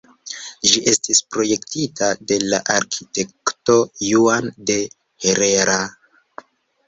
Ĝi 0.69 0.79
estis 0.91 1.19
projektita 1.33 2.07
de 2.31 2.37
la 2.53 2.59
arkitekto 2.77 3.75
Juan 4.07 4.49
de 4.71 4.79
Herrera. 5.27 5.77